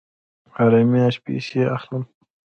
هره 0.55 0.79
میاشت 0.91 1.19
پیسې 1.25 1.61
اخلم 1.77 2.03